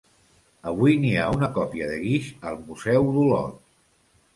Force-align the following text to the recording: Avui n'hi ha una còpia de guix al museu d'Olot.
Avui 0.71 0.97
n'hi 1.03 1.11
ha 1.19 1.27
una 1.39 1.51
còpia 1.59 1.93
de 1.95 2.01
guix 2.09 2.33
al 2.53 2.61
museu 2.67 3.11
d'Olot. 3.17 3.59